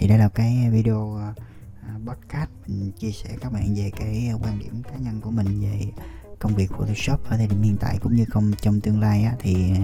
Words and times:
thì 0.00 0.08
đây 0.08 0.18
là 0.18 0.28
cái 0.28 0.70
video 0.70 1.14
ờ, 1.14 1.32
à, 1.86 1.94
podcast. 2.06 2.50
Mình 2.66 2.92
chia 2.92 3.10
sẻ 3.10 3.30
các 3.40 3.52
bạn 3.52 3.74
về 3.74 3.90
cái 3.96 4.32
quan 4.42 4.58
điểm 4.58 4.82
cá 4.82 4.96
nhân 4.96 5.20
của 5.20 5.30
mình 5.30 5.60
về 5.60 5.80
công 6.38 6.54
việc 6.54 6.70
Photoshop 6.70 7.24
ở 7.24 7.36
thời 7.36 7.46
điểm 7.46 7.62
hiện 7.62 7.76
tại 7.80 7.98
cũng 8.02 8.14
như 8.16 8.24
không 8.24 8.52
trong 8.60 8.80
tương 8.80 9.00
lai 9.00 9.24
á, 9.24 9.34
thì 9.38 9.70
ờ, 9.70 9.80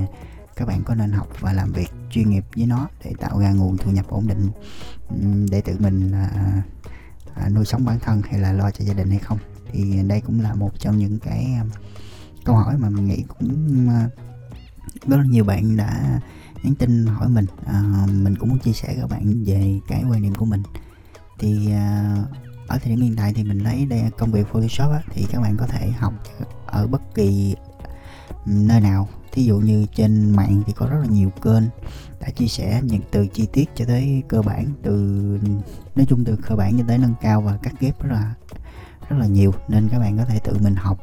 các 0.56 0.68
bạn 0.68 0.82
có 0.84 0.94
nên 0.94 1.12
học 1.12 1.29
và 1.40 1.52
làm 1.52 1.72
việc 1.72 1.90
chuyên 2.10 2.30
nghiệp 2.30 2.44
với 2.56 2.66
nó 2.66 2.88
để 3.04 3.12
tạo 3.18 3.40
ra 3.40 3.52
nguồn 3.52 3.76
thu 3.76 3.90
nhập 3.90 4.06
ổn 4.08 4.26
định 4.26 4.50
để 5.50 5.60
tự 5.60 5.76
mình 5.79 6.13
à, 6.13 6.62
à, 7.35 7.48
nuôi 7.48 7.64
sống 7.64 7.85
bản 7.85 7.98
thân 8.01 8.22
hay 8.30 8.40
là 8.40 8.53
lo 8.53 8.71
cho 8.71 8.85
gia 8.85 8.94
đình 8.94 9.10
hay 9.10 9.19
không? 9.19 9.38
Thì 9.72 10.03
đây 10.03 10.21
cũng 10.21 10.40
là 10.40 10.54
một 10.54 10.71
trong 10.78 10.98
những 10.98 11.19
cái 11.19 11.44
à, 11.44 11.64
câu 12.44 12.56
hỏi 12.56 12.78
mà 12.78 12.90
mình 12.90 13.06
nghĩ 13.06 13.24
cũng 13.28 13.88
à, 13.88 14.08
rất 15.06 15.17
là 15.17 15.24
nhiều 15.24 15.44
bạn 15.44 15.76
đã 15.76 16.20
nhắn 16.66 16.74
tin 16.74 17.06
hỏi 17.06 17.28
mình. 17.28 17.46
À, 17.66 18.06
mình 18.12 18.37
cũng 18.37 18.48
muốn 18.48 18.59
chia 18.59 18.73
sẻ 18.73 18.95
các 19.01 19.10
bạn 19.10 19.45
về 19.46 19.80
cái 19.88 20.05
quan 20.10 20.23
điểm 20.23 20.34
của 20.34 20.45
mình. 20.45 20.62
Thì 21.38 21.73
à, 21.73 22.16
ở 22.66 22.78
thời 22.78 22.91
điểm 22.91 23.00
hiện 23.00 23.16
tại 23.16 23.32
thì 23.34 23.45
mình 23.45 23.58
lấy 23.58 23.86
đây 23.86 24.02
công 24.18 24.32
việc 24.32 24.46
Photoshop 24.52 24.92
á, 24.92 25.02
thì 25.10 25.27
các 25.30 25.41
bạn 25.41 25.56
có 25.56 25.66
thể 25.66 25.91
học 25.91 26.12
ở 26.66 26.86
bất 26.86 27.14
kỳ 27.14 27.56
nơi 28.46 28.80
nào. 28.80 29.08
Thí 29.32 29.44
dụ 29.44 29.58
như 29.58 29.86
trên 29.94 30.30
mạng 30.30 30.62
thì 30.66 30.72
có 30.72 30.86
rất 30.86 30.98
là 31.00 31.06
nhiều 31.06 31.30
kênh 31.30 31.62
đã 32.20 32.30
chia 32.30 32.46
sẻ 32.46 32.80
những 32.84 33.02
từ 33.10 33.27
chi 33.27 33.46
tiết 33.52 33.70
cho 33.74 33.84
tới 33.84 34.22
cơ 34.28 34.42
bản 34.42 34.66
từ 34.83 34.92
nói 35.96 36.06
chung 36.08 36.24
từ 36.24 36.36
cơ 36.36 36.56
bản 36.56 36.78
cho 36.78 36.84
tới 36.88 36.98
nâng 36.98 37.14
cao 37.20 37.41
và 37.41 37.56
cắt 37.62 37.74
ghép 37.80 38.02
rất 38.02 38.10
là 38.12 38.34
rất 39.08 39.16
là 39.16 39.27
nhiều. 39.27 39.52
Nên 39.69 39.88
các 39.88 39.98
bạn 39.98 40.19
có 40.19 40.24
thể 40.24 40.38
tự 40.44 40.58
mình 40.62 40.74
học 40.74 40.98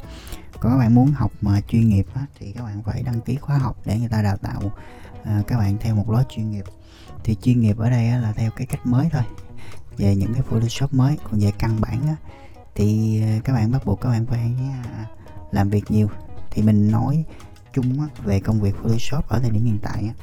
còn 0.59 0.71
các 0.71 0.77
bạn 0.77 0.95
muốn 0.95 1.11
học 1.11 1.31
mà 1.41 1.61
chuyên 1.61 1.89
nghiệp 1.89 2.05
á, 2.13 2.25
thì 2.39 2.51
các 2.51 2.63
bạn 2.63 2.83
phải 2.83 3.03
đăng 3.03 3.21
ký 3.21 3.35
khóa 3.35 3.57
học 3.57 3.77
để 3.85 3.99
người 3.99 4.09
ta 4.09 4.21
đào 4.21 4.37
tạo 4.37 4.61
à, 5.23 5.41
các 5.47 5.57
bạn 5.57 5.77
theo 5.79 5.95
một 5.95 6.09
lối 6.09 6.23
chuyên 6.29 6.51
nghiệp. 6.51 6.63
Thì 7.23 7.35
chuyên 7.41 7.61
nghiệp 7.61 7.77
ở 7.77 7.89
đây 7.89 8.09
á, 8.09 8.17
là 8.17 8.33
theo 8.33 8.51
cái 8.51 8.67
cách 8.67 8.85
mới 8.85 9.09
thôi 9.11 9.23
về 9.97 10.15
những 10.15 10.33
cái 10.33 10.41
photoshop 10.41 10.93
mới. 10.93 11.17
Còn 11.23 11.39
về 11.39 11.51
căn 11.59 11.81
bản 11.81 12.07
á, 12.07 12.15
thì 12.75 13.21
à, 13.21 13.39
các 13.43 13.53
bạn 13.53 13.71
bắt 13.71 13.85
buộc 13.85 14.01
các 14.01 14.09
bạn 14.09 14.25
phải 14.25 14.51
à, 14.83 15.05
làm 15.51 15.69
việc 15.69 15.91
nhiều. 15.91 16.09
Thì 16.51 16.61
mình 16.61 16.91
nói 16.91 17.25
chung 17.73 17.99
á, 17.99 18.07
về 18.23 18.39
công 18.39 18.61
việc 18.61 18.75
photoshop 18.75 19.27
ở 19.27 19.39
thời 19.39 19.49
điểm 19.49 19.65
hiện 19.65 19.79
tại 19.81 20.03
á, 20.03 20.13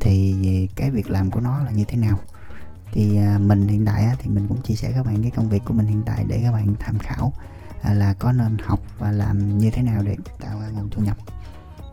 thì 0.00 0.68
cái 0.76 0.90
việc 0.90 1.10
làm 1.10 1.30
của 1.30 1.40
nó 1.40 1.58
là 1.58 1.70
như 1.70 1.84
thế 1.84 1.96
nào? 1.96 2.18
Thì 2.92 3.16
à, 3.16 3.38
mình 3.38 3.68
hiện 3.68 3.84
tại 3.84 4.04
á, 4.04 4.16
thì 4.18 4.30
mình 4.30 4.46
cũng 4.48 4.62
chia 4.62 4.74
sẻ 4.74 4.92
các 4.94 5.06
bạn 5.06 5.22
cái 5.22 5.30
công 5.30 5.48
việc 5.48 5.62
của 5.64 5.74
mình 5.74 5.86
hiện 5.86 6.02
tại 6.06 6.24
để 6.28 6.40
các 6.42 6.52
bạn 6.52 6.74
tham 6.80 6.98
khảo. 6.98 7.32
À, 7.82 7.94
là 7.94 8.14
có 8.14 8.32
nên 8.32 8.56
học 8.58 8.80
và 8.98 9.12
làm 9.12 9.58
như 9.58 9.70
thế 9.70 9.82
nào 9.82 10.02
để 10.02 10.16
tạo 10.40 10.60
ra 10.60 10.68
nguồn 10.68 10.90
thu 10.90 11.02
nhập. 11.02 11.16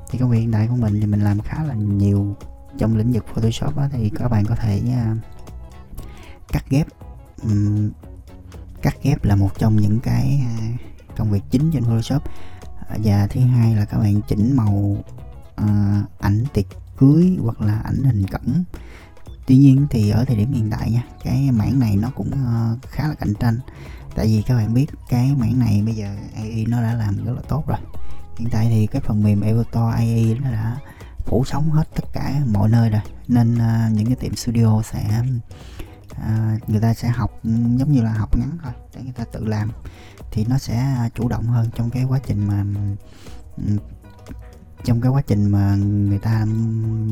Thì 0.10 0.20
công 0.20 0.30
việc 0.30 0.40
hiện 0.40 0.52
tại 0.52 0.68
của 0.68 0.76
mình 0.76 1.00
thì 1.00 1.06
mình 1.06 1.22
làm 1.22 1.40
khá 1.40 1.64
là 1.64 1.74
nhiều 1.74 2.36
trong 2.78 2.98
lĩnh 2.98 3.12
vực 3.12 3.26
Photoshop 3.34 3.78
đó 3.78 3.88
thì 3.92 4.12
các 4.16 4.28
bạn 4.28 4.46
có 4.46 4.56
thể 4.56 4.82
uh, 4.86 5.18
cắt 6.48 6.64
ghép. 6.70 6.88
Um, 7.44 7.92
cắt 8.82 8.96
ghép 9.04 9.24
là 9.24 9.36
một 9.36 9.60
trong 9.60 9.76
những 9.76 10.00
cái 10.00 10.42
uh, 10.44 10.80
công 11.18 11.32
việc 11.32 11.44
chính 11.50 11.72
trên 11.72 11.84
Photoshop. 11.84 12.24
Và 13.04 13.28
thứ 13.28 13.40
hai 13.42 13.76
là 13.76 13.86
các 13.86 13.98
bạn 13.98 14.22
chỉnh 14.28 14.56
màu 14.56 15.04
uh, 15.62 16.20
ảnh 16.20 16.46
tiệc 16.54 16.66
cưới 16.98 17.38
hoặc 17.42 17.62
là 17.62 17.80
ảnh 17.80 18.04
hình 18.04 18.26
cẩn. 18.28 18.64
Tuy 19.48 19.58
nhiên 19.58 19.88
thì 19.90 20.10
ở 20.10 20.26
thời 20.26 20.38
điểm 20.38 20.54
hiện 20.54 20.70
tại 20.72 20.92
nha 20.92 21.04
cái 21.24 21.52
mảng 21.52 21.80
này 21.80 21.96
nó 21.96 22.10
cũng 22.16 22.32
uh, 22.32 22.82
khá 22.84 23.08
là 23.08 23.14
cạnh 23.14 23.34
tranh 23.40 23.60
tại 24.18 24.28
vì 24.28 24.42
các 24.42 24.56
bạn 24.56 24.74
biết 24.74 24.86
cái 25.10 25.36
mảng 25.38 25.60
này 25.60 25.82
bây 25.86 25.96
giờ 25.96 26.16
AI 26.36 26.66
nó 26.66 26.82
đã 26.82 26.94
làm 26.94 27.26
rất 27.26 27.34
là 27.34 27.42
tốt 27.48 27.64
rồi. 27.68 27.78
Hiện 28.38 28.50
tại 28.52 28.68
thì 28.70 28.88
cái 28.88 29.02
phần 29.02 29.24
mềm 29.24 29.42
Elementor 29.42 29.94
AI 29.94 30.38
nó 30.44 30.52
đã 30.52 30.78
phủ 31.26 31.44
sóng 31.46 31.70
hết 31.70 31.84
tất 31.96 32.04
cả 32.14 32.42
mọi 32.54 32.70
nơi 32.70 32.90
rồi. 32.90 33.02
Nên 33.28 33.56
uh, 33.56 33.94
những 33.94 34.06
cái 34.06 34.16
tiệm 34.16 34.36
studio 34.36 34.82
sẽ 34.82 35.22
uh, 36.12 36.70
người 36.70 36.82
ta 36.82 36.94
sẽ 36.94 37.08
học 37.08 37.40
giống 37.78 37.92
như 37.92 38.02
là 38.02 38.14
học 38.14 38.38
ngắn 38.38 38.58
thôi 38.64 38.74
để 38.96 39.02
người 39.04 39.14
ta 39.14 39.24
tự 39.32 39.46
làm. 39.46 39.72
Thì 40.32 40.46
nó 40.50 40.58
sẽ 40.58 40.76
à, 40.78 41.10
chủ 41.16 41.28
động 41.28 41.44
hơn 41.44 41.70
trong 41.76 41.90
cái 41.90 42.04
quá 42.04 42.20
trình 42.28 42.48
mà 42.48 42.66
ừ, 43.58 43.78
trong 44.84 45.02
cái 45.02 45.12
quá 45.12 45.22
trình 45.28 45.50
mà 45.50 45.76
người 45.76 46.20
ta 46.20 46.46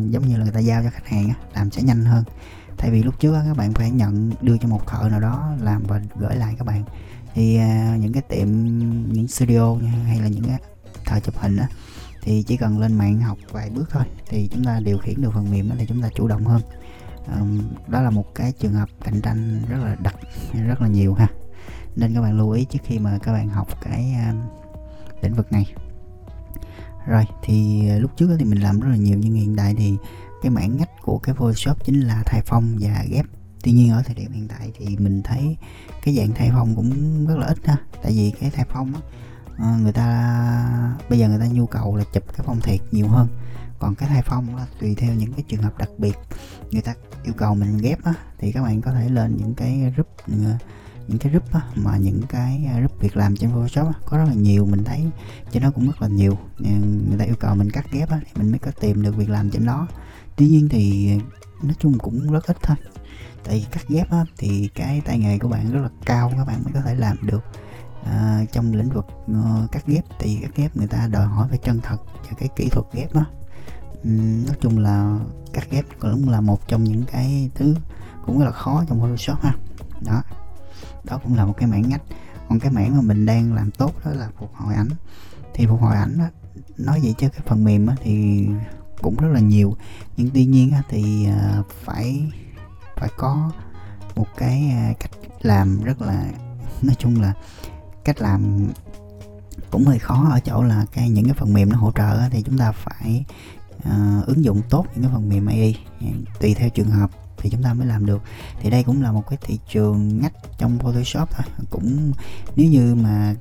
giống 0.09 0.27
như 0.27 0.37
là 0.37 0.43
người 0.43 0.53
ta 0.53 0.59
giao 0.59 0.83
cho 0.83 0.89
khách 0.89 1.07
hàng 1.07 1.33
làm 1.55 1.71
sẽ 1.71 1.81
nhanh 1.81 2.05
hơn. 2.05 2.23
Thay 2.77 2.91
vì 2.91 3.03
lúc 3.03 3.19
trước 3.19 3.35
các 3.47 3.57
bạn 3.57 3.73
phải 3.73 3.91
nhận 3.91 4.31
đưa 4.41 4.57
cho 4.57 4.67
một 4.67 4.87
thợ 4.87 5.09
nào 5.09 5.19
đó 5.19 5.49
làm 5.61 5.83
và 5.83 6.01
gửi 6.15 6.35
lại 6.35 6.55
các 6.57 6.67
bạn. 6.67 6.83
Thì 7.33 7.57
à, 7.57 7.97
những 7.99 8.13
cái 8.13 8.21
tiệm 8.21 8.47
những 9.13 9.27
studio 9.27 9.75
hay 10.05 10.19
là 10.19 10.27
những 10.27 10.43
cái 10.43 10.59
thợ 11.05 11.19
chụp 11.19 11.37
hình 11.37 11.57
á 11.57 11.67
thì 12.25 12.43
chỉ 12.43 12.57
cần 12.57 12.79
lên 12.79 12.97
mạng 12.97 13.21
học 13.21 13.37
vài 13.51 13.69
bước 13.69 13.89
thôi 13.91 14.03
thì 14.29 14.49
chúng 14.53 14.63
ta 14.63 14.79
điều 14.79 14.97
khiển 14.97 15.21
được 15.21 15.31
phần 15.33 15.51
mềm 15.51 15.69
đó 15.69 15.75
thì 15.79 15.85
chúng 15.85 16.01
ta 16.01 16.09
chủ 16.15 16.27
động 16.27 16.45
hơn. 16.45 16.61
Um, 17.39 17.61
đó 17.87 18.01
là 18.01 18.09
một 18.09 18.35
cái 18.35 18.51
trường 18.51 18.73
hợp 18.73 18.89
cạnh 19.03 19.21
tranh 19.21 19.61
rất 19.69 19.77
là 19.77 19.95
đặc 20.03 20.15
rất 20.67 20.81
là 20.81 20.87
nhiều 20.87 21.13
ha. 21.13 21.27
Nên 21.95 22.13
các 22.13 22.21
bạn 22.21 22.37
lưu 22.37 22.51
ý 22.51 22.65
trước 22.65 22.79
khi 22.83 22.99
mà 22.99 23.17
các 23.23 23.33
bạn 23.33 23.49
học 23.49 23.67
cái 23.81 24.15
uh, 24.29 25.23
lĩnh 25.23 25.33
vực 25.33 25.51
này 25.51 25.73
rồi, 27.07 27.25
thì 27.43 27.87
ờ, 27.89 27.99
lúc 27.99 28.11
trước 28.17 28.35
thì 28.39 28.45
mình 28.45 28.61
làm 28.61 28.79
rất 28.79 28.89
là 28.89 28.97
nhiều, 28.97 29.17
nhưng 29.19 29.33
hiện 29.33 29.55
tại 29.55 29.75
thì 29.77 29.97
cái 30.41 30.49
mảng 30.49 30.77
ngách 30.77 30.89
của 31.01 31.17
cái 31.17 31.35
Photoshop 31.35 31.85
chính 31.85 31.99
là 31.99 32.23
thay 32.25 32.41
phong 32.45 32.77
và 32.79 33.05
ghép 33.09 33.25
tuy 33.65 33.71
nhiên 33.71 33.91
ở 33.91 34.01
thời 34.05 34.15
điểm 34.15 34.31
hiện 34.31 34.47
tại 34.47 34.71
thì 34.77 34.97
mình 34.97 35.21
thấy 35.23 35.57
cái 36.03 36.15
dạng 36.15 36.33
thay 36.35 36.49
phong 36.53 36.75
cũng 36.75 37.25
rất 37.27 37.37
là 37.37 37.47
ít 37.47 37.57
ha. 37.65 37.77
Tại 38.03 38.11
vì 38.11 38.33
cái 38.39 38.49
thay 38.49 38.65
phong 38.69 38.93
á 38.93 39.01
ờ, 39.57 39.77
người 39.77 39.91
ta, 39.91 40.95
bây 41.09 41.19
giờ 41.19 41.29
người 41.29 41.39
ta 41.39 41.47
nhu 41.47 41.65
cầu 41.65 41.95
là 41.95 42.03
chụp 42.13 42.23
cái 42.27 42.45
phong 42.45 42.61
thiệt 42.61 42.79
nhiều 42.91 43.07
hơn. 43.07 43.27
Còn 43.79 43.95
cái 43.95 44.09
thay 44.09 44.21
phong 44.25 44.55
là 44.55 44.67
tùy 44.79 44.95
theo 44.95 45.13
những 45.13 45.33
cái 45.33 45.43
trường 45.47 45.61
hợp 45.61 45.77
đặc 45.77 45.89
biệt, 45.97 46.17
người 46.71 46.81
ta 46.81 46.93
yêu 47.23 47.33
cầu 47.37 47.55
mình 47.55 47.77
ghép 47.77 48.03
á, 48.03 48.13
thì 48.37 48.51
các 48.51 48.63
bạn 48.63 48.81
có 48.81 48.91
thể 48.91 49.09
lên 49.09 49.37
những 49.37 49.53
cái 49.53 49.93
group 49.95 50.07
ờ, 50.27 50.57
những 51.07 51.17
cái 51.17 51.31
group 51.31 51.53
á, 51.53 51.61
mà 51.75 51.97
những 51.97 52.21
cái 52.29 52.65
à, 52.73 52.77
group 52.77 52.99
việc 52.99 53.17
làm 53.17 53.35
trên 53.35 53.49
Photoshop 53.49 53.87
á, 53.87 53.93
có 54.05 54.17
rất 54.17 54.25
là 54.27 54.33
nhiều 54.33 54.65
mình 54.65 54.83
thấy 54.83 55.05
trên 55.51 55.63
đó 55.63 55.71
cũng 55.75 55.85
rất 55.85 56.01
là 56.01 56.07
nhiều. 56.07 56.37
Ờ, 56.59 56.69
người 57.09 57.17
ta 57.19 57.25
yêu 57.25 57.35
cầu 57.39 57.55
mình 57.55 57.71
cắt 57.71 57.91
ghép 57.91 58.09
á, 58.09 58.19
thì 58.25 58.31
mình 58.35 58.51
mới 58.51 58.59
có 58.59 58.71
tìm 58.79 59.01
được 59.01 59.15
việc 59.15 59.29
làm 59.29 59.49
trên 59.49 59.65
đó. 59.65 59.87
Tuy 60.35 60.47
nhiên 60.47 60.69
thì 60.69 61.11
nói 61.63 61.75
chung 61.79 61.97
cũng 61.97 62.31
rất 62.31 62.45
ít 62.47 62.57
thôi. 62.61 62.77
Tại 63.43 63.55
vì 63.55 63.65
cắt 63.71 63.87
ghép 63.87 64.11
á, 64.11 64.25
thì 64.37 64.69
cái 64.75 65.01
tay 65.05 65.19
nghề 65.19 65.39
của 65.39 65.47
bạn 65.47 65.71
rất 65.71 65.81
là 65.81 65.89
cao 66.05 66.31
các 66.37 66.45
bạn 66.47 66.63
mới 66.63 66.73
có 66.73 66.81
thể 66.81 66.95
làm 66.95 67.17
được. 67.21 67.43
À, 68.03 68.45
trong 68.51 68.73
lĩnh 68.73 68.89
vực 68.89 69.05
uh, 69.31 69.71
cắt 69.71 69.87
ghép 69.87 70.03
thì 70.19 70.39
cắt 70.41 70.51
ghép 70.55 70.77
người 70.77 70.87
ta 70.87 71.07
đòi 71.07 71.25
hỏi 71.25 71.47
phải 71.49 71.57
chân 71.57 71.79
thật 71.83 71.97
và 72.05 72.37
cái 72.37 72.49
kỹ 72.55 72.69
thuật 72.71 72.85
ghép 72.93 73.13
á. 73.13 73.25
Uhm, 74.07 74.45
nói 74.45 74.55
chung 74.61 74.79
là 74.79 75.19
cắt 75.53 75.67
ghép 75.71 75.85
cũng 75.99 76.29
là 76.29 76.41
một 76.41 76.67
trong 76.67 76.83
những 76.83 77.03
cái 77.11 77.49
thứ 77.55 77.75
cũng 78.25 78.39
rất 78.39 78.45
là 78.45 78.51
khó 78.51 78.83
trong 78.87 78.99
Photoshop 78.99 79.41
ha. 79.41 79.55
Đó 80.01 80.23
đó 81.05 81.19
cũng 81.23 81.35
là 81.35 81.45
một 81.45 81.53
cái 81.57 81.67
mảng 81.67 81.89
ngách. 81.89 82.01
Còn 82.49 82.59
cái 82.59 82.71
mảng 82.71 82.95
mà 82.95 83.01
mình 83.01 83.25
đang 83.25 83.53
làm 83.53 83.71
tốt 83.71 83.91
đó 84.05 84.11
là 84.11 84.29
phục 84.37 84.51
hồi 84.53 84.73
ảnh. 84.75 84.89
Thì 85.53 85.65
phục 85.65 85.81
hồi 85.81 85.95
ảnh 85.95 86.17
đó 86.17 86.25
nói 86.77 86.99
vậy 87.03 87.15
chứ 87.17 87.29
cái 87.29 87.41
phần 87.45 87.63
mềm 87.63 87.87
đó 87.87 87.93
thì 88.03 88.47
cũng 89.01 89.15
rất 89.15 89.29
là 89.31 89.39
nhiều. 89.39 89.75
Nhưng 90.17 90.29
tuy 90.33 90.45
nhiên 90.45 90.73
thì 90.89 91.25
à, 91.25 91.61
phải 91.83 92.31
phải 92.97 93.09
có 93.17 93.51
một 94.15 94.27
cái 94.37 94.69
à, 94.69 94.93
cách 94.99 95.11
làm 95.41 95.83
rất 95.83 96.01
là 96.01 96.25
nói 96.81 96.95
chung 96.99 97.21
là 97.21 97.33
cách 98.03 98.21
làm 98.21 98.67
cũng 99.71 99.85
hơi 99.85 99.99
khó 99.99 100.27
ở 100.31 100.39
chỗ 100.39 100.63
là 100.63 100.85
cái 100.91 101.09
những 101.09 101.25
cái 101.25 101.33
phần 101.33 101.53
mềm 101.53 101.69
nó 101.69 101.77
hỗ 101.77 101.91
trợ 101.91 102.29
thì 102.31 102.41
chúng 102.41 102.57
ta 102.57 102.71
phải 102.71 103.25
uh, 103.77 104.25
ứng 104.25 104.43
dụng 104.43 104.61
tốt 104.69 104.85
những 104.95 105.03
cái 105.03 105.11
phần 105.13 105.29
mềm 105.29 105.45
AI 105.45 105.77
tùy 106.39 106.53
theo 106.53 106.69
trường 106.69 106.89
hợp 106.89 107.09
thì 107.45 107.51
chúng 107.51 107.63
ta 107.63 107.73
mới 107.73 107.87
làm 107.87 108.05
được. 108.05 108.21
Thì 108.59 108.69
đây 108.69 108.83
cũng 108.83 109.01
là 109.01 109.11
một 109.11 109.23
cái 109.29 109.37
thị 109.41 109.59
trường 109.69 110.21
ngách 110.21 110.33
trong 110.57 110.79
Photoshop 110.79 111.29
thôi. 111.31 111.45
Cũng 111.69 112.11
nếu 112.55 112.69
như 112.69 112.95
mà 112.95 113.35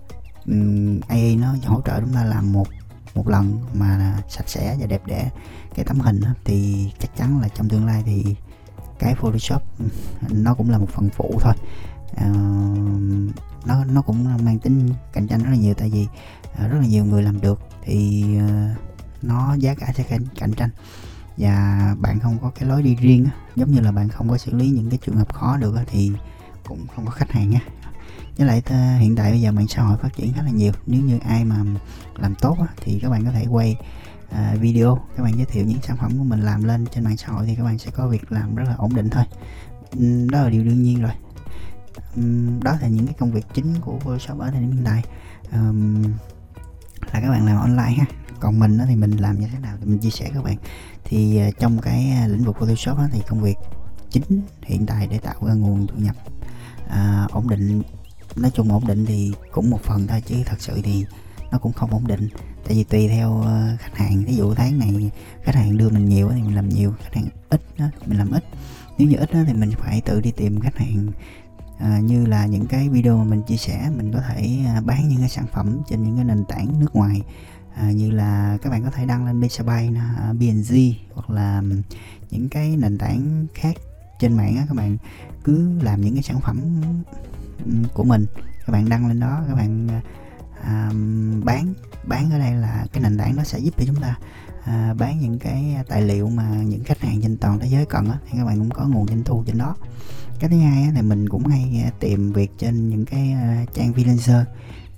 um, 0.47 1.01
AI 1.09 1.37
nó 1.37 1.55
hỗ 1.65 1.81
trợ 1.81 2.01
chúng 2.01 2.13
ta 2.15 2.25
làm 2.25 2.53
một 2.53 2.67
một 3.15 3.29
lần 3.29 3.59
mà 3.75 4.19
sạch 4.29 4.49
sẽ 4.49 4.77
và 4.81 4.87
đẹp 4.87 5.07
đẽ 5.07 5.31
cái 5.75 5.85
tấm 5.85 6.01
hình 6.01 6.21
thì 6.45 6.91
chắc 6.99 7.17
chắn 7.17 7.41
là 7.41 7.49
trong 7.49 7.69
tương 7.69 7.87
lai 7.87 8.03
thì 8.07 8.25
cái 8.99 9.15
Photoshop 9.15 9.63
nó 10.31 10.55
cũng 10.55 10.71
là 10.71 10.79
một 10.79 10.89
phần 10.89 11.09
phụ 11.11 11.39
thôi. 11.41 11.55
Uh, 12.13 13.35
nó 13.67 13.85
nó 13.85 14.03
cũng 14.03 14.45
mang 14.45 14.59
tính 14.59 14.91
cạnh 15.13 15.27
tranh 15.27 15.43
rất 15.43 15.51
là 15.51 15.57
nhiều 15.57 15.75
tại 15.75 15.91
vì 15.91 16.07
uh, 16.53 16.71
rất 16.71 16.79
là 16.81 16.87
nhiều 16.87 17.05
người 17.05 17.23
làm 17.23 17.41
được 17.41 17.61
thì 17.83 18.25
uh, 18.37 18.79
nó 19.23 19.55
giá 19.55 19.75
cả 19.75 19.93
sẽ 19.97 20.03
cạnh, 20.03 20.25
cạnh 20.39 20.53
tranh 20.53 20.71
và 21.37 21.95
bạn 22.01 22.21
không 22.21 22.39
có 22.43 22.51
cái 22.51 22.69
lối 22.69 22.83
đi 22.83 22.97
riêng 22.97 23.27
giống 23.57 23.71
như 23.71 23.81
là 23.81 23.93
bạn 23.93 24.09
không 24.09 24.29
có 24.29 24.39
xử 24.39 24.55
lý 24.55 24.71
những 24.71 24.91
cái 24.91 24.99
trường 25.07 25.17
hợp 25.17 25.35
khó 25.35 25.57
được 25.57 25.75
thì 25.87 26.13
cũng 26.69 26.87
không 26.95 27.05
có 27.05 27.11
khách 27.11 27.31
hàng 27.33 27.51
nha. 27.51 27.61
Với 28.37 28.47
lại 28.47 28.63
hiện 28.99 29.17
tại 29.17 29.31
bây 29.31 29.41
giờ 29.41 29.53
mạng 29.53 29.69
xã 29.69 29.83
hội 29.83 29.99
phát 29.99 30.17
triển 30.17 30.33
khá 30.33 30.43
là 30.43 30.51
nhiều. 30.51 30.73
Nếu 30.87 31.03
như 31.03 31.19
ai 31.27 31.45
mà 31.45 31.57
làm 32.17 32.35
tốt 32.35 32.57
thì 32.77 32.99
các 33.03 33.11
bạn 33.11 33.25
có 33.25 33.31
thể 33.31 33.47
quay 33.51 33.77
à, 34.31 34.55
video 34.61 34.99
các 35.17 35.23
bạn 35.23 35.37
giới 35.37 35.47
thiệu 35.47 35.65
những 35.67 35.83
sản 35.83 35.97
phẩm 35.97 36.19
của 36.19 36.25
mình 36.25 36.41
làm 36.41 36.65
lên 36.65 36.87
trên 36.87 37.05
mạng 37.05 37.17
xã 37.17 37.29
hội 37.29 37.47
thì 37.47 37.55
các 37.55 37.65
bạn 37.65 37.79
sẽ 37.79 37.91
có 37.91 38.09
việc 38.09 38.33
làm 38.33 38.55
rất 38.55 38.65
là 38.69 38.75
ổn 38.75 38.95
định 38.95 39.11
thôi. 39.11 39.25
Ừ, 39.99 40.29
đó 40.31 40.43
là 40.43 40.51
điều 40.51 40.65
đương 40.65 40.83
nhiên 40.83 41.03
rồi. 41.03 41.13
Ừ, 42.17 42.23
đó 42.63 42.77
là 42.83 42.89
những 42.89 43.07
cái 43.07 43.15
công 43.19 43.33
việc 43.33 43.47
chính 43.55 43.75
của 43.81 44.19
shop 44.19 44.39
ở 44.39 44.51
thời 44.51 44.61
điểm 44.61 44.73
hiện 44.73 44.85
tại. 44.85 45.03
Um, 45.53 46.03
là 47.13 47.21
các 47.21 47.29
bạn 47.29 47.47
làm 47.47 47.57
online 47.57 47.93
ha 47.99 48.07
còn 48.45 48.59
mình 48.59 48.79
thì 48.89 48.97
mình 48.97 49.11
làm 49.11 49.41
như 49.41 49.47
thế 49.53 49.59
nào 49.59 49.77
thì 49.81 49.87
mình 49.87 49.99
chia 49.99 50.11
sẻ 50.11 50.31
các 50.35 50.45
bạn. 50.45 50.57
Thì 51.05 51.39
ờ, 51.39 51.51
trong 51.59 51.79
cái 51.79 52.13
ờ, 52.21 52.27
lĩnh 52.27 52.45
vực 52.45 52.57
Photoshop 52.59 52.97
thì 53.13 53.21
công 53.29 53.41
việc 53.41 53.57
chính 54.11 54.43
hiện 54.63 54.87
tại 54.87 55.07
để 55.07 55.19
tạo 55.19 55.35
ra 55.47 55.55
nguồn 55.55 55.87
thu 55.87 55.95
nhập 55.97 56.17
à, 56.89 57.27
ổn 57.31 57.49
định 57.49 57.83
nói 58.37 58.51
chung 58.55 58.73
ổn 58.73 58.87
định 58.87 59.07
thì 59.07 59.33
cũng 59.53 59.71
một 59.71 59.83
phần 59.83 60.07
thôi 60.07 60.23
chứ 60.27 60.37
thật 60.47 60.57
sự 60.59 60.81
thì 60.83 61.05
nó 61.51 61.59
cũng 61.59 61.73
không 61.73 61.91
ổn 61.91 62.07
định. 62.07 62.29
Tại 62.65 62.75
vì 62.75 62.85
tùy 62.85 63.09
theo 63.09 63.41
ờ, 63.41 63.77
khách 63.79 63.97
hàng 63.97 64.25
ví 64.25 64.37
dụ 64.37 64.55
tháng 64.55 64.79
này 64.79 65.11
khách 65.43 65.55
hàng 65.55 65.77
đưa 65.77 65.89
mình 65.89 66.05
nhiều 66.05 66.31
thì 66.35 66.43
mình 66.43 66.55
làm 66.55 66.69
nhiều 66.69 66.95
khách 67.03 67.15
hàng 67.15 67.29
ít 67.49 67.61
đó, 67.79 67.87
mình 68.07 68.19
làm 68.19 68.31
ít. 68.31 68.45
Nếu 68.99 69.09
như 69.09 69.17
ít 69.17 69.33
đó, 69.33 69.41
thì 69.47 69.53
mình 69.53 69.71
phải 69.79 70.01
tự 70.01 70.21
đi 70.21 70.31
tìm 70.31 70.61
khách 70.61 70.79
hàng 70.79 71.09
à, 71.79 71.99
như 71.99 72.27
là 72.27 72.47
những 72.47 72.67
cái 72.67 72.89
video 72.89 73.17
mà 73.17 73.25
mình 73.25 73.43
chia 73.43 73.57
sẻ 73.57 73.91
mình 73.97 74.13
có 74.13 74.21
thể 74.29 74.59
à, 74.67 74.81
bán 74.85 75.09
những 75.09 75.19
cái 75.19 75.29
sản 75.29 75.47
phẩm 75.53 75.81
trên 75.89 76.03
những 76.03 76.17
cái 76.17 76.25
nền 76.25 76.45
tảng 76.45 76.81
nước 76.81 76.97
ngoài 76.97 77.21
à, 77.75 77.91
như 77.91 78.11
là 78.11 78.59
các 78.63 78.71
bạn 78.71 78.85
có 78.85 78.91
thể 78.91 79.07
đăng 79.07 79.27
lên 79.27 79.43
Pixabay, 79.43 79.91
BNG 80.33 80.75
hoặc 81.15 81.31
là 81.31 81.63
những 82.31 82.49
cái 82.49 82.77
nền 82.77 82.99
tảng 82.99 83.47
khác 83.55 83.77
trên 84.19 84.37
mạng 84.37 84.57
á 84.57 84.65
các 84.69 84.75
bạn 84.77 84.97
cứ 85.45 85.81
làm 85.83 86.01
những 86.01 86.15
cái 86.15 86.23
sản 86.23 86.41
phẩm 86.41 86.83
của 87.95 88.05
mình 88.05 88.27
các 88.67 88.73
bạn 88.73 88.89
đăng 88.89 89.09
lên 89.09 89.21
đó 89.21 89.45
các 89.49 89.55
bạn 89.55 89.89
à, 90.63 90.91
bán 91.45 91.75
bán 92.07 92.31
ở 92.31 92.39
đây 92.39 92.55
là 92.55 92.87
cái 92.93 93.03
nền 93.03 93.19
tảng 93.19 93.37
nó 93.37 93.45
sẽ 93.45 93.59
giúp 93.59 93.75
cho 93.79 93.85
chúng 93.87 94.01
ta 94.01 94.17
à, 94.65 94.95
bán 94.99 95.21
những 95.21 95.39
cái 95.39 95.77
tài 95.89 96.03
liệu 96.03 96.29
mà 96.29 96.49
những 96.65 96.85
khách 96.85 97.01
hàng 97.01 97.21
trên 97.23 97.37
toàn 97.37 97.59
thế 97.59 97.69
giới 97.69 97.87
cần 97.87 98.11
á 98.11 98.19
thì 98.27 98.39
các 98.39 98.45
bạn 98.45 98.59
cũng 98.59 98.71
có 98.71 98.85
nguồn 98.89 99.07
doanh 99.07 99.25
thu 99.25 99.45
trên 99.47 99.59
đó. 99.59 99.77
Cái 100.39 100.51
thứ 100.51 100.59
hai 100.59 100.83
á, 100.83 100.91
thì 100.95 101.03
mình 101.03 101.29
cũng 101.29 101.47
hay 101.47 101.83
à, 101.85 101.91
tìm 102.01 102.33
việc 102.33 102.51
trên 102.59 102.89
những 102.89 103.05
cái 103.05 103.33
à, 103.33 103.65
trang 103.75 103.93
freelancer 103.93 104.45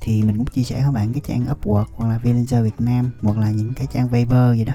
thì 0.00 0.22
mình 0.22 0.37
cũng 0.37 0.46
chia 0.46 0.62
sẻ 0.62 0.81
các 0.81 0.90
bạn 0.90 1.12
cái 1.12 1.22
trang 1.26 1.46
Upwork 1.46 1.84
hoặc 1.93 2.08
là 2.08 2.20
freelancer 2.22 2.62
Việt 2.62 2.81
Nam 2.81 3.10
hoặc 3.22 3.38
là 3.38 3.50
những 3.50 3.75
cái 3.75 3.87
trang 3.93 4.08
Viber 4.08 4.56
gì 4.56 4.64
đó. 4.64 4.75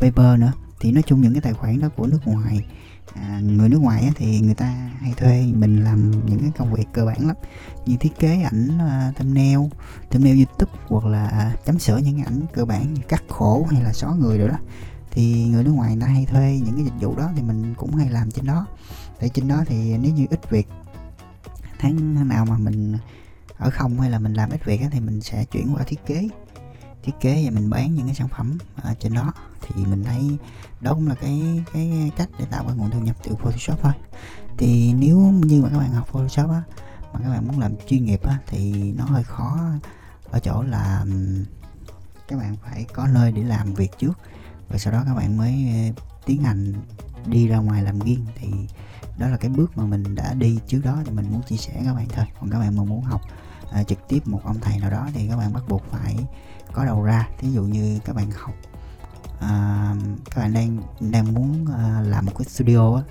Viber 0.00 0.38
nữa. 0.38 0.52
Thì 0.80 0.92
nói 0.92 1.02
chung 1.06 1.20
những 1.20 1.32
cái 1.32 1.40
tài 1.40 1.52
khoản 1.52 1.80
đó 1.80 1.88
của 1.96 2.06
nước 2.06 2.20
ngoài 2.24 2.66
à, 3.14 3.40
người 3.42 3.68
nước 3.68 3.78
ngoài 3.78 4.02
á, 4.02 4.10
thì 4.16 4.40
người 4.40 4.54
ta 4.54 4.90
hay 5.00 5.12
thuê 5.16 5.46
mình 5.54 5.84
làm 5.84 6.10
những 6.26 6.38
cái 6.38 6.50
công 6.58 6.74
việc 6.74 6.84
cơ 6.92 7.04
bản 7.04 7.26
lắm. 7.26 7.36
Như 7.86 7.96
thiết 7.96 8.18
kế 8.18 8.42
ảnh 8.42 8.68
uh, 8.68 9.16
thumbnail 9.16 9.58
thumbnail 10.10 10.36
youtube 10.36 10.72
hoặc 10.88 11.06
là 11.06 11.54
chấm 11.64 11.78
sửa 11.78 11.98
những 11.98 12.22
ảnh 12.22 12.40
cơ 12.52 12.64
bản 12.64 12.94
như 12.94 13.02
cắt 13.08 13.22
khổ 13.28 13.66
hay 13.70 13.82
là 13.82 13.92
xóa 13.92 14.14
người 14.14 14.38
rồi 14.38 14.48
đó. 14.48 14.58
Thì 15.10 15.44
người 15.44 15.64
nước 15.64 15.72
ngoài 15.72 15.90
người 15.90 16.00
ta 16.00 16.06
hay 16.06 16.26
thuê 16.26 16.60
những 16.64 16.74
cái 16.74 16.84
dịch 16.84 17.00
vụ 17.00 17.16
đó 17.16 17.30
thì 17.36 17.42
mình 17.42 17.74
cũng 17.74 17.94
hay 17.94 18.10
làm 18.10 18.30
trên 18.30 18.46
đó. 18.46 18.66
Tại 19.20 19.28
trên 19.28 19.48
đó 19.48 19.64
thì 19.66 19.98
nếu 19.98 20.12
như 20.12 20.26
ít 20.30 20.50
việc 20.50 20.68
tháng 21.78 22.28
nào 22.28 22.44
mà 22.44 22.58
mình 22.58 22.96
ở 23.58 23.70
không 23.70 24.00
hay 24.00 24.10
là 24.10 24.18
mình 24.18 24.34
làm 24.34 24.50
ít 24.50 24.64
việc 24.64 24.80
thì 24.92 25.00
mình 25.00 25.20
sẽ 25.20 25.44
chuyển 25.44 25.74
qua 25.74 25.82
thiết 25.86 26.06
kế. 26.06 26.28
Thiết 27.02 27.12
kế 27.20 27.44
và 27.44 27.50
mình 27.50 27.70
bán 27.70 27.94
những 27.94 28.06
cái 28.06 28.14
sản 28.14 28.28
phẩm 28.28 28.58
ở 28.76 28.94
trên 29.00 29.14
đó. 29.14 29.32
Thì 29.62 29.84
mình 29.84 30.04
thấy 30.04 30.36
đó 30.80 30.94
cũng 30.94 31.08
là 31.08 31.14
cái 31.14 31.64
cái 31.72 32.10
cách 32.16 32.28
để 32.38 32.44
tạo 32.50 32.68
ra 32.68 32.74
nguồn 32.74 32.90
thu 32.90 33.00
nhập 33.00 33.16
từ 33.24 33.34
Photoshop 33.34 33.78
thôi. 33.82 33.92
Thì 34.58 34.92
nếu 34.92 35.18
như 35.18 35.62
mà 35.62 35.68
các 35.68 35.78
bạn 35.78 35.92
học 35.92 36.08
Photoshop 36.08 36.50
á, 36.50 36.62
mà 37.12 37.20
các 37.20 37.28
bạn 37.28 37.48
muốn 37.48 37.58
làm 37.58 37.72
chuyên 37.86 38.04
nghiệp 38.04 38.26
á, 38.26 38.38
thì 38.46 38.92
nó 38.92 39.04
hơi 39.04 39.22
khó 39.22 39.60
ở 40.30 40.38
chỗ 40.38 40.62
là 40.62 41.04
các 42.28 42.38
bạn 42.38 42.56
phải 42.62 42.86
có 42.92 43.06
nơi 43.06 43.32
để 43.32 43.42
làm 43.42 43.74
việc 43.74 43.98
trước. 43.98 44.18
Và 44.68 44.78
sau 44.78 44.92
đó 44.92 45.02
các 45.06 45.14
bạn 45.14 45.36
mới 45.36 45.68
ờ, 45.96 46.02
tiến 46.26 46.42
hành 46.42 46.74
đi 47.26 47.48
ra 47.48 47.56
ngoài 47.56 47.82
làm 47.82 47.98
riêng 47.98 48.26
thì 48.34 48.48
đó 49.18 49.28
là 49.28 49.36
cái 49.36 49.50
bước 49.50 49.78
mà 49.78 49.84
mình 49.84 50.14
đã 50.14 50.34
đi 50.34 50.58
trước 50.66 50.80
đó 50.84 51.02
thì 51.04 51.12
mình 51.12 51.26
muốn 51.32 51.42
chia 51.42 51.56
sẻ 51.56 51.72
các 51.84 51.94
bạn 51.94 52.06
thôi. 52.08 52.24
Còn 52.40 52.50
các 52.50 52.58
bạn 52.58 52.76
mà 52.76 52.84
muốn 52.84 53.02
học 53.02 53.20
à, 53.72 53.82
trực 53.82 53.98
tiếp 54.08 54.28
một 54.28 54.40
ông 54.44 54.60
thầy 54.60 54.78
nào 54.78 54.90
đó 54.90 55.08
thì 55.14 55.28
các 55.28 55.36
bạn 55.36 55.52
bắt 55.52 55.62
buộc 55.68 55.82
phải 55.90 56.16
có 56.72 56.84
đầu 56.84 57.02
ra. 57.02 57.28
Thí 57.38 57.50
dụ 57.50 57.62
như 57.62 58.00
các 58.04 58.16
bạn 58.16 58.30
học 58.30 58.54
à, 59.40 59.94
các 60.30 60.40
bạn 60.42 60.52
đang 60.52 60.82
đang 61.12 61.34
muốn 61.34 61.66
à, 61.78 62.00
làm 62.00 62.26
một 62.26 62.32
cái 62.38 62.44
studio 62.44 62.96
á, 62.96 63.02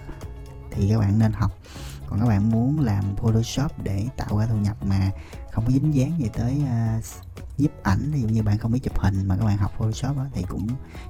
thì 0.72 0.90
các 0.90 1.00
bạn 1.00 1.20
nên 1.20 1.34
học. 1.34 1.52
Còn 2.08 2.20
các 2.20 2.28
bạn 2.28 2.50
muốn 2.50 2.80
làm 2.80 3.16
photoshop 3.16 3.84
để 3.84 4.08
tạo 4.18 4.38
ra 4.38 4.46
thu 4.46 4.58
nhập 4.58 4.78
mà 4.86 5.12
không 5.52 5.66
có 5.66 5.72
dính 5.72 5.96
dáng 5.96 6.20
gì 6.20 6.30
tới 6.34 6.62
uh, 6.64 7.04
giúp 7.58 7.72
ảnh 7.84 8.12
ví 8.12 8.22
dụ 8.22 8.28
như 8.28 8.44
bạn 8.44 8.58
không 8.58 8.72
biết 8.72 8.80
chụp 8.84 9.00
hình 9.00 9.28
mà 9.28 9.38
các 9.38 9.46
bạn 9.46 9.58
học 9.58 9.74
photoshop 9.78 10.18
đó, 10.18 10.26
thì 10.34 10.44
cũng 10.50 10.68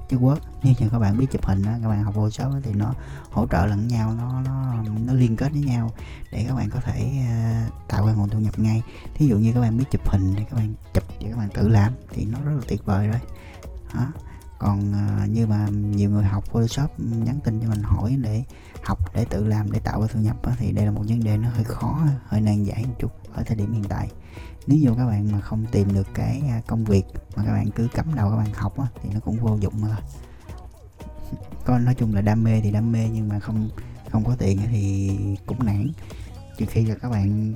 chứ 0.08 0.16
quá 0.16 0.36
nếu 0.62 0.74
như 0.78 0.88
các 0.88 0.98
bạn 0.98 1.18
biết 1.18 1.26
chụp 1.32 1.46
hình 1.46 1.62
đó, 1.62 1.72
các 1.82 1.88
bạn 1.88 2.04
học 2.04 2.14
photoshop 2.14 2.52
đó, 2.52 2.58
thì 2.62 2.72
nó 2.72 2.94
hỗ 3.30 3.46
trợ 3.46 3.66
lẫn 3.66 3.88
nhau 3.88 4.14
nó 4.14 4.40
nó 4.40 4.82
nó 5.06 5.12
liên 5.12 5.36
kết 5.36 5.52
với 5.52 5.62
nhau 5.62 5.90
để 6.32 6.44
các 6.48 6.54
bạn 6.54 6.70
có 6.70 6.80
thể 6.80 7.12
uh, 7.66 7.88
tạo 7.88 8.06
ra 8.06 8.12
nguồn 8.12 8.28
thu 8.28 8.38
nhập 8.38 8.58
ngay. 8.58 8.82
Thí 9.14 9.26
dụ 9.26 9.38
như 9.38 9.52
các 9.52 9.60
bạn 9.60 9.76
biết 9.78 9.84
chụp 9.90 10.10
hình 10.10 10.34
thì 10.36 10.44
các 10.50 10.56
bạn 10.56 10.74
chụp 10.94 11.04
để 11.20 11.30
các 11.30 11.36
bạn 11.36 11.48
tự 11.54 11.68
làm 11.68 11.92
thì 12.10 12.24
nó 12.24 12.38
rất 12.44 12.52
là 12.54 12.62
tuyệt 12.68 12.84
vời 12.84 13.08
rồi. 13.08 13.20
Đó 13.94 14.06
còn 14.58 14.92
uh, 14.92 15.30
như 15.30 15.46
mà 15.46 15.68
nhiều 15.68 16.10
người 16.10 16.24
học 16.24 16.44
Photoshop 16.44 17.00
nhắn 17.00 17.40
tin 17.44 17.60
cho 17.60 17.68
mình 17.68 17.82
hỏi 17.82 18.16
để 18.22 18.44
học 18.84 19.14
để 19.14 19.24
tự 19.24 19.44
làm 19.44 19.72
để 19.72 19.78
tạo 19.78 20.00
ra 20.00 20.06
thu 20.12 20.20
nhập 20.20 20.36
đó, 20.46 20.52
thì 20.58 20.72
đây 20.72 20.86
là 20.86 20.90
một 20.90 21.02
vấn 21.08 21.24
đề 21.24 21.36
nó 21.36 21.48
hơi 21.48 21.64
khó 21.64 22.00
hơi 22.26 22.40
nan 22.40 22.64
giải 22.64 22.84
một 22.86 22.94
chút 22.98 23.12
ở 23.34 23.42
thời 23.42 23.56
điểm 23.56 23.72
hiện 23.72 23.84
tại. 23.88 24.08
Nếu 24.66 24.78
như 24.78 24.94
các 24.96 25.06
bạn 25.06 25.28
mà 25.32 25.40
không 25.40 25.66
tìm 25.72 25.94
được 25.94 26.06
cái 26.14 26.42
à, 26.48 26.60
công 26.66 26.84
việc 26.84 27.04
mà 27.36 27.44
các 27.46 27.52
bạn 27.52 27.70
cứ 27.70 27.88
cắm 27.94 28.14
đầu 28.14 28.30
các 28.30 28.36
bạn 28.36 28.52
học 28.54 28.78
á, 28.78 28.86
thì 29.02 29.10
nó 29.14 29.20
cũng 29.20 29.36
vô 29.36 29.56
dụng 29.60 29.74
mà. 29.82 29.96
Con 31.64 31.84
nói 31.84 31.94
chung 31.94 32.14
là 32.14 32.20
đam 32.20 32.44
mê 32.44 32.60
thì 32.60 32.70
đam 32.70 32.92
mê 32.92 33.08
nhưng 33.12 33.28
mà 33.28 33.40
không 33.40 33.70
không 34.10 34.24
có 34.24 34.36
tiền 34.38 34.58
thì 34.70 35.10
cũng 35.46 35.66
nản. 35.66 35.90
Trừ 36.58 36.66
khi 36.68 36.86
là 36.86 36.94
các 36.94 37.08
bạn 37.10 37.54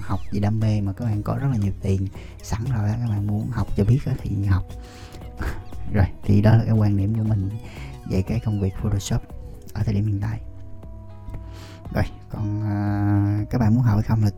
học 0.00 0.20
gì 0.32 0.40
đam 0.40 0.60
mê 0.60 0.80
mà 0.80 0.92
các 0.92 1.04
bạn 1.04 1.22
có 1.22 1.38
rất 1.40 1.48
là 1.50 1.56
nhiều 1.56 1.72
tiền 1.82 2.08
sẵn 2.42 2.64
rồi 2.64 2.88
các 2.88 3.08
bạn 3.08 3.26
muốn 3.26 3.50
học 3.50 3.68
cho 3.76 3.84
biết 3.84 3.98
thì 4.18 4.44
học. 4.44 4.64
Rồi 5.92 6.06
thì 6.22 6.40
đó 6.40 6.56
là 6.56 6.64
cái 6.64 6.74
quan 6.74 6.96
điểm 6.96 7.14
của 7.14 7.24
mình 7.24 7.50
về 8.10 8.22
cái 8.22 8.40
công 8.44 8.60
việc 8.60 8.74
Photoshop 8.82 9.22
ở 9.72 9.82
thời 9.84 9.94
điểm 9.94 10.06
hiện 10.06 10.20
tại. 10.20 10.40
Rồi 11.94 12.04
còn 12.30 12.60
uh, 12.60 13.50
các 13.50 13.58
bạn 13.58 13.74
muốn 13.74 13.82
học 13.82 13.94
hay 13.94 14.02
không 14.02 14.24
là 14.24 14.30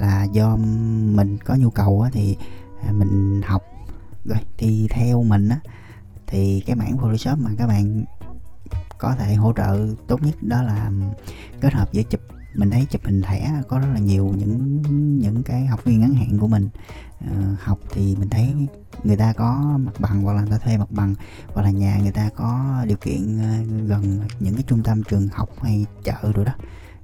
là 0.00 0.24
do 0.24 0.56
mình 1.14 1.38
có 1.44 1.54
nhu 1.54 1.70
cầu 1.70 2.00
á, 2.00 2.10
thì 2.12 2.36
à, 2.86 2.92
mình 2.92 3.42
học. 3.46 3.62
Rồi 4.24 4.38
thì 4.56 4.88
theo 4.90 5.22
mình 5.22 5.48
á 5.48 5.60
thì 6.26 6.62
cái 6.66 6.76
mảng 6.76 6.98
Photoshop 6.98 7.38
mà 7.38 7.50
các 7.58 7.66
bạn 7.66 8.04
có 8.98 9.14
thể 9.14 9.34
hỗ 9.34 9.52
trợ 9.56 9.88
tốt 10.06 10.22
nhất 10.22 10.42
đó 10.42 10.62
là 10.62 10.90
kết 11.60 11.72
hợp 11.74 11.92
giữa 11.92 12.02
chụp. 12.02 12.20
Mình 12.54 12.70
thấy 12.70 12.86
chụp 12.90 13.00
hình 13.04 13.22
thẻ 13.22 13.62
có 13.68 13.78
rất 13.78 13.86
là 13.94 13.98
nhiều 14.00 14.34
những 14.38 14.82
những 15.18 15.42
cái 15.42 15.66
học 15.66 15.84
viên 15.84 16.00
ngắn 16.00 16.14
hạn 16.14 16.38
của 16.38 16.48
mình 16.48 16.68
uh, 17.24 17.60
học 17.60 17.78
thì 17.90 18.16
mình 18.16 18.28
thấy 18.30 18.54
người 19.04 19.16
ta 19.16 19.32
có 19.32 19.78
mặt 19.78 19.92
bằng 19.98 20.22
hoặc 20.22 20.32
là 20.32 20.40
người 20.40 20.50
ta 20.50 20.58
thuê 20.58 20.76
mặt 20.76 20.90
bằng 20.90 21.14
hoặc 21.54 21.62
là 21.62 21.70
nhà 21.70 21.98
người 22.02 22.12
ta 22.12 22.30
có 22.36 22.76
điều 22.86 22.96
kiện 22.96 23.36
uh, 23.36 23.88
gần 23.88 24.20
những 24.40 24.54
cái 24.54 24.64
trung 24.66 24.82
tâm 24.82 25.02
trường 25.02 25.28
học 25.32 25.48
hay 25.62 25.86
chợ 26.04 26.32
rồi 26.34 26.44
đó 26.44 26.52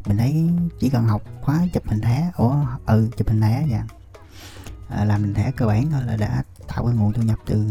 mình 0.06 0.18
thấy 0.18 0.50
chỉ 0.80 0.90
cần 0.90 1.04
học 1.04 1.22
khóa 1.40 1.60
chụp 1.72 1.82
hình 1.86 2.00
thẻ 2.00 2.30
ủa 2.37 2.56
ừ 2.87 3.11
chụp 3.16 3.28
hình 3.28 3.40
thẻ 3.40 3.66
dạ. 3.70 3.84
À, 4.88 5.04
làm 5.04 5.23
hình 5.23 5.34
thẻ 5.34 5.50
cơ 5.56 5.66
bản 5.66 5.90
thôi 5.90 6.02
là 6.06 6.16
đã 6.16 6.42
tạo 6.68 6.87
cái 6.87 6.94
nguồn 6.94 7.12
thu 7.12 7.23
nhập 7.23 7.38
từ 7.46 7.66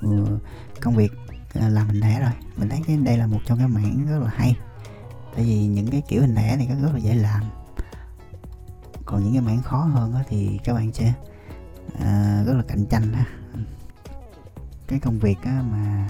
ừ, 0.00 0.38
công 0.80 0.96
việc 0.96 1.12
à, 1.54 1.68
làm 1.68 1.88
hình 1.88 2.00
thẻ 2.00 2.20
rồi. 2.20 2.32
Mình 2.56 2.68
thấy 2.68 2.80
cái 2.86 2.96
đây 2.96 3.18
là 3.18 3.26
một 3.26 3.40
trong 3.46 3.58
cái 3.58 3.68
mảng 3.68 4.06
rất 4.10 4.18
là 4.18 4.30
hay 4.34 4.56
tại 5.36 5.44
vì 5.44 5.66
những 5.66 5.90
cái 5.90 6.02
kiểu 6.08 6.20
hình 6.20 6.34
thẻ 6.34 6.56
này 6.56 6.68
rất 6.82 6.92
là 6.92 6.98
dễ 6.98 7.14
làm. 7.14 7.42
Còn 9.04 9.24
những 9.24 9.32
cái 9.32 9.42
mảng 9.42 9.62
khó 9.62 9.78
hơn 9.78 10.12
đó 10.12 10.20
thì 10.28 10.58
các 10.64 10.72
bạn 10.72 10.92
sẽ 10.92 11.12
à, 12.00 12.42
rất 12.46 12.52
là 12.52 12.62
cạnh 12.68 12.86
tranh 12.90 13.12
ha. 13.12 13.24
Cái 14.86 14.98
công 14.98 15.18
việc 15.18 15.38
á, 15.42 15.62
mà 15.70 16.08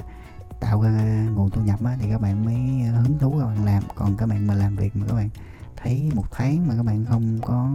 tạo 0.60 0.82
ra 0.82 1.26
nguồn 1.34 1.50
thu 1.50 1.62
nhập 1.62 1.84
á, 1.84 1.96
thì 2.00 2.10
các 2.10 2.20
bạn 2.20 2.44
mới 2.44 2.88
ờ, 2.88 3.00
hứng 3.00 3.18
thú 3.18 3.38
các 3.38 3.46
bạn 3.46 3.64
làm. 3.64 3.82
Còn 3.94 4.16
các 4.16 4.28
bạn 4.28 4.46
mà 4.46 4.54
làm 4.54 4.76
việc 4.76 4.96
mà 4.96 5.06
các 5.06 5.14
bạn 5.14 5.28
thấy 5.76 6.10
một 6.14 6.24
tháng 6.30 6.68
mà 6.68 6.74
các 6.76 6.82
bạn 6.82 7.04
không 7.04 7.40
có 7.40 7.70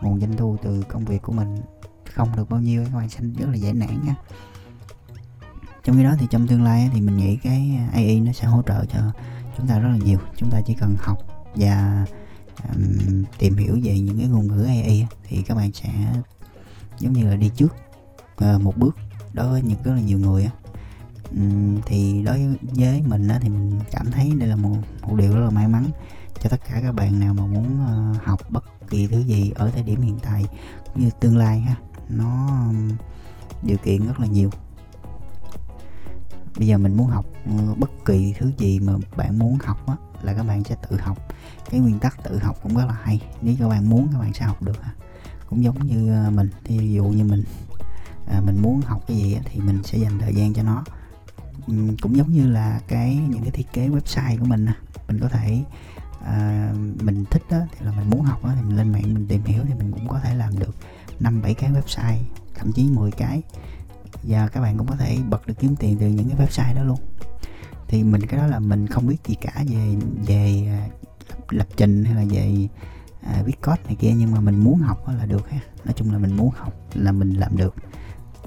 nguồn 0.00 0.20
doanh 0.20 0.36
thu 0.36 0.56
từ 0.62 0.82
công 0.82 1.04
việc 1.04 1.22
của 1.22 1.32
mình 1.32 1.56
không 2.14 2.36
được 2.36 2.50
bao 2.50 2.60
nhiêu 2.60 2.84
các 2.84 2.98
bạn 2.98 3.08
sẽ 3.08 3.20
rất 3.38 3.46
là 3.48 3.54
dễ 3.54 3.72
nản 3.72 4.06
nha. 4.06 4.14
Trong 5.84 5.96
khi 5.96 6.04
đó 6.04 6.14
thì 6.18 6.26
trong 6.30 6.46
tương 6.46 6.64
lai 6.64 6.90
thì 6.92 7.00
mình 7.00 7.16
nghĩ 7.16 7.36
cái 7.36 7.78
ờ, 7.78 7.92
AI 7.92 8.20
nó 8.20 8.32
sẽ 8.32 8.46
hỗ 8.46 8.62
trợ 8.62 8.84
cho 8.84 9.00
chúng 9.56 9.66
ta 9.66 9.78
rất 9.78 9.88
là 9.88 9.96
nhiều. 9.96 10.18
Chúng 10.36 10.50
ta 10.50 10.60
chỉ 10.66 10.74
cần 10.74 10.96
học 10.98 11.18
và 11.54 12.04
um, 12.68 13.24
tìm 13.38 13.56
hiểu 13.56 13.78
về 13.82 14.00
những 14.00 14.18
cái 14.18 14.28
ngôn 14.28 14.46
ngữ 14.46 14.64
AI 14.64 15.06
thì 15.28 15.42
các 15.42 15.54
bạn 15.54 15.72
sẽ 15.72 15.88
giống 16.98 17.12
như 17.12 17.30
là 17.30 17.36
đi 17.36 17.50
trước 17.56 17.74
uh, 18.44 18.60
một 18.62 18.76
bước 18.76 18.96
đối 19.32 19.48
với 19.48 19.62
những 19.62 19.82
rất 19.84 19.92
là 19.94 20.00
nhiều 20.00 20.18
người 20.18 20.44
á. 20.44 20.50
Ừ, 21.36 21.42
thì 21.86 22.22
đối 22.22 22.56
với 22.60 23.02
mình 23.02 23.28
á, 23.28 23.38
thì 23.42 23.48
mình 23.48 23.80
cảm 23.90 24.10
thấy 24.10 24.32
đây 24.38 24.48
là 24.48 24.56
một 24.56 24.76
một 25.02 25.16
điều 25.16 25.34
rất 25.34 25.40
là 25.44 25.50
may 25.50 25.68
mắn 25.68 25.84
cho 26.40 26.50
tất 26.50 26.60
cả 26.68 26.80
các 26.82 26.92
bạn 26.92 27.20
nào 27.20 27.34
mà 27.34 27.46
muốn 27.46 27.78
uh, 27.84 28.22
học 28.24 28.40
bất 28.50 28.64
kỳ 28.90 29.06
thứ 29.06 29.20
gì 29.20 29.52
ở 29.54 29.70
thời 29.70 29.82
điểm 29.82 30.00
hiện 30.00 30.18
tại 30.22 30.44
cũng 30.86 31.04
như 31.04 31.10
tương 31.20 31.36
lai 31.36 31.60
ha. 31.60 31.76
Nó 32.08 32.46
um, 32.68 32.90
điều 33.62 33.76
kiện 33.76 34.06
rất 34.06 34.20
là 34.20 34.26
nhiều. 34.26 34.50
Bây 36.58 36.66
giờ 36.66 36.78
mình 36.78 36.96
muốn 36.96 37.06
học 37.06 37.26
uh, 37.54 37.78
bất 37.78 37.90
kỳ 38.04 38.34
thứ 38.38 38.52
gì 38.58 38.80
mà 38.80 38.92
bạn 39.16 39.38
muốn 39.38 39.58
học 39.64 39.86
á 39.86 39.96
là 40.22 40.34
các 40.34 40.42
bạn 40.42 40.64
sẽ 40.64 40.76
tự 40.90 40.96
học. 40.96 41.18
Cái 41.70 41.80
nguyên 41.80 41.98
tắc 41.98 42.24
tự 42.24 42.38
học 42.38 42.56
cũng 42.62 42.76
rất 42.76 42.84
là 42.86 42.96
hay. 43.02 43.20
Nếu 43.42 43.54
các 43.58 43.68
bạn 43.68 43.90
muốn 43.90 44.08
các 44.12 44.18
bạn 44.18 44.34
sẽ 44.34 44.44
học 44.44 44.62
được 44.62 44.76
cũng 45.50 45.64
giống 45.64 45.86
như 45.86 46.12
ờ, 46.12 46.30
mình. 46.30 46.50
Thì 46.64 46.78
ví 46.78 46.92
dụ 46.92 47.04
như 47.04 47.24
mình 47.24 47.44
à, 48.26 48.40
mình 48.46 48.62
muốn 48.62 48.80
học 48.80 49.02
cái 49.06 49.16
gì 49.16 49.38
thì 49.44 49.60
mình 49.60 49.82
sẽ 49.84 49.98
dành 49.98 50.18
thời 50.18 50.34
gian 50.34 50.54
cho 50.54 50.62
nó. 50.62 50.84
Ừ, 51.66 51.74
cũng 52.02 52.16
giống 52.16 52.32
như 52.32 52.50
là 52.50 52.80
cái 52.88 53.16
những 53.16 53.42
cái 53.42 53.50
thiết 53.50 53.72
kế 53.72 53.88
website 53.88 54.38
của 54.38 54.44
mình 54.44 54.66
mình 55.08 55.18
có 55.20 55.28
thể 55.28 55.62
à, 56.24 56.72
mình 57.00 57.24
thích 57.30 57.42
đó 57.50 57.58
thì 57.72 57.86
là 57.86 57.92
mình 57.92 58.10
muốn 58.10 58.22
học 58.22 58.44
đó 58.44 58.52
thì 58.56 58.62
mình 58.62 58.76
lên 58.76 58.92
mạng 58.92 59.14
mình 59.14 59.26
tìm 59.28 59.44
hiểu 59.44 59.62
thì 59.68 59.74
mình 59.74 59.92
cũng 59.92 60.08
có 60.08 60.20
thể 60.20 60.34
làm 60.34 60.58
được 60.58 60.74
năm 61.20 61.42
bảy 61.42 61.54
cái 61.54 61.70
website 61.70 62.22
thậm 62.54 62.72
chí 62.72 62.88
10 62.88 63.10
cái. 63.10 63.42
Và 64.22 64.48
các 64.48 64.60
bạn 64.60 64.78
cũng 64.78 64.86
có 64.86 64.96
thể 64.96 65.18
bật 65.28 65.46
được 65.46 65.54
kiếm 65.58 65.76
tiền 65.76 65.96
từ 66.00 66.06
những 66.06 66.28
cái 66.28 66.46
website 66.46 66.74
đó 66.74 66.82
luôn. 66.82 66.98
Thì 67.88 68.04
mình 68.04 68.26
cái 68.26 68.40
đó 68.40 68.46
là 68.46 68.58
mình 68.58 68.86
không 68.86 69.06
biết 69.06 69.16
gì 69.26 69.34
cả 69.40 69.64
về 69.68 69.96
về 70.26 70.66
à, 70.68 70.88
lập, 71.28 71.44
lập 71.50 71.66
trình 71.76 72.04
hay 72.04 72.14
là 72.14 72.24
về 72.30 72.68
à, 73.22 73.42
viết 73.46 73.62
code 73.62 73.82
này 73.86 73.96
kia 74.00 74.12
nhưng 74.16 74.32
mà 74.32 74.40
mình 74.40 74.64
muốn 74.64 74.78
học 74.78 75.08
là 75.08 75.26
được 75.26 75.50
ha. 75.50 75.60
Nói 75.84 75.94
chung 75.96 76.12
là 76.12 76.18
mình 76.18 76.36
muốn 76.36 76.50
học 76.56 76.74
là 76.94 77.12
mình 77.12 77.30
làm 77.30 77.56
được. 77.56 77.74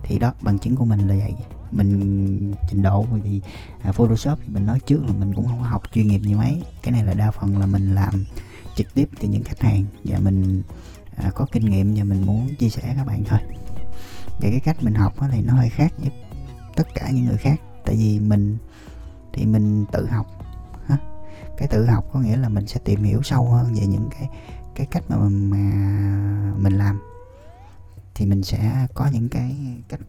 Thì 0.04 0.20
đó 0.20 0.34
bằng 0.42 0.60
chứng 0.60 0.76
của 0.76 0.86
mình 0.86 1.08
là 1.08 1.16
vậy 1.16 1.36
mình 1.74 2.54
trình 2.70 2.82
độ 2.82 3.06
thì 3.24 3.42
à, 3.82 3.92
Photoshop 3.92 4.40
thì 4.42 4.48
mình 4.54 4.66
nói 4.66 4.80
trước 4.80 5.04
là 5.06 5.14
mình 5.14 5.34
cũng 5.34 5.48
không 5.48 5.64
học 5.64 5.84
chuyên 5.94 6.08
nghiệp 6.08 6.20
như 6.24 6.38
mấy. 6.38 6.64
Cái 6.84 6.92
này 6.92 7.04
là 7.04 7.14
đa 7.14 7.32
phần 7.32 7.58
là 7.58 7.66
mình 7.66 7.96
làm 7.96 8.26
trực 8.76 8.94
tiếp 8.94 9.10
từ 9.20 9.28
những 9.28 9.44
khách 9.44 9.60
hàng 9.62 9.86
và 10.04 10.20
mình 10.20 10.64
à, 11.16 11.32
có 11.36 11.46
kinh 11.52 11.66
nghiệm 11.66 11.94
và 11.96 12.04
mình 12.04 12.26
muốn 12.26 12.56
chia 12.60 12.70
sẻ 12.70 12.94
các 12.98 13.08
bạn 13.08 13.24
thôi. 13.24 13.40
Và 14.26 14.50
cái 14.50 14.60
cách 14.60 14.84
mình 14.84 14.94
học 14.94 15.14
thì 15.32 15.42
nó 15.42 15.54
hơi 15.54 15.70
khác 15.70 15.94
với 15.98 16.12
tất 16.76 16.88
cả 16.96 17.10
những 17.12 17.26
người 17.26 17.38
khác. 17.38 17.62
Tại 17.86 17.96
vì 17.96 18.20
mình 18.20 18.58
thì 19.34 19.46
mình 19.46 19.86
tự 19.92 20.08
học 20.08 20.28
ha. 20.88 20.98
Cái 21.58 21.68
tự 21.68 21.86
học 21.86 22.06
có 22.14 22.20
nghĩa 22.20 22.38
là 22.38 22.50
mình 22.50 22.68
sẽ 22.68 22.80
tìm 22.86 23.04
hiểu 23.04 23.22
sâu 23.24 23.50
hơn 23.50 23.74
về 23.74 23.88
những 23.88 24.10
cái 24.20 24.30
cái 24.76 24.88
cách 24.92 25.04
mà, 25.10 25.18
mà 25.30 25.58
mình 26.58 26.74
làm. 26.74 27.00
Thì 28.16 28.26
mình 28.26 28.44
sẽ 28.44 28.88
có 28.94 29.10
những 29.14 29.30
cái 29.30 29.56
cách 29.90 30.00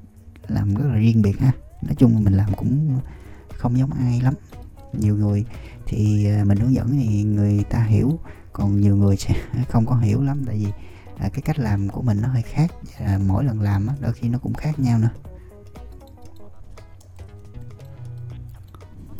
làm 0.48 0.74
rất 0.74 0.84
là 0.88 0.94
riêng 0.94 1.22
biệt 1.22 1.38
ha. 1.40 1.52
Nói 1.82 1.94
chung 1.94 2.14
là 2.14 2.20
mình 2.20 2.34
làm 2.34 2.54
cũng 2.54 3.00
không 3.48 3.78
giống 3.78 3.92
ai 3.92 4.20
lắm. 4.20 4.34
Nhiều 4.92 5.16
người 5.16 5.44
thì 5.86 6.26
à, 6.26 6.44
mình 6.44 6.58
hướng 6.58 6.74
dẫn 6.74 6.90
thì 6.90 7.22
người 7.22 7.64
ta 7.70 7.84
hiểu 7.84 8.18
còn 8.52 8.80
nhiều 8.80 8.96
người 8.96 9.16
sẽ 9.16 9.34
không 9.68 9.86
có 9.86 9.96
hiểu 9.96 10.22
lắm. 10.22 10.42
Tại 10.46 10.56
vì 10.56 10.66
à, 11.18 11.28
cái 11.28 11.42
cách 11.42 11.58
làm 11.58 11.88
của 11.88 12.02
mình 12.02 12.20
nó 12.22 12.28
hơi 12.28 12.42
khác 12.42 12.72
à, 12.98 13.18
mỗi 13.26 13.44
lần 13.44 13.60
làm 13.60 13.86
á, 13.86 13.94
đôi 14.00 14.12
khi 14.12 14.28
nó 14.28 14.38
cũng 14.38 14.54
khác 14.54 14.78
nhau 14.78 14.98
nữa. 14.98 15.10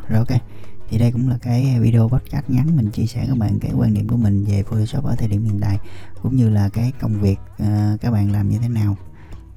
Rồi 0.09 0.19
ok 0.19 0.41
thì 0.89 0.99
đây 0.99 1.13
cũng 1.13 1.29
là 1.29 1.39
cái 1.43 1.81
video 1.81 2.09
podcast 2.09 2.51
ngắn. 2.51 2.77
Mình 2.77 2.91
chia 2.91 3.07
sẻ 3.07 3.25
các 3.29 3.39
bạn 3.39 3.59
cái 3.61 3.73
quan 3.77 3.95
điểm 3.95 4.09
của 4.09 4.17
mình 4.17 4.45
về 4.45 4.63
Photoshop 4.63 5.05
ở 5.05 5.15
thời 5.19 5.29
điểm 5.29 5.45
hiện 5.45 5.59
tại 5.61 5.79
cũng 6.23 6.37
như 6.37 6.49
là 6.49 6.69
cái 6.69 6.93
công 7.01 7.21
việc 7.21 7.39
uh, 7.63 8.01
các 8.01 8.11
bạn 8.11 8.33
làm 8.33 8.49
như 8.49 8.59
thế 8.59 8.69
nào. 8.69 8.97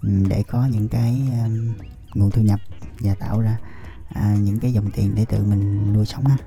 Ừ, 0.01 0.09
để 0.29 0.43
có 0.47 0.67
những 0.71 0.87
cái 0.89 1.29
um, 1.45 1.73
nguồn 2.15 2.31
thu 2.31 2.41
nhập 2.41 2.59
và 2.99 3.15
tạo 3.15 3.41
ra 3.41 3.57
à, 4.09 4.35
những 4.39 4.59
cái 4.59 4.73
dòng 4.73 4.91
tiền 4.91 5.15
để 5.15 5.25
tự 5.25 5.43
mình 5.43 5.93
nuôi 5.93 6.05
sống 6.05 6.25
ha. 6.25 6.37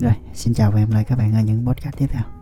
Rồi 0.00 0.12
xin 0.34 0.54
chào 0.54 0.70
và 0.70 0.78
hẹn 0.78 0.88
gặp 0.88 0.94
lại 0.94 1.04
các 1.04 1.18
bạn 1.18 1.34
ở 1.34 1.40
những 1.40 1.66
podcast 1.66 1.96
tiếp 1.96 2.06
theo. 2.10 2.41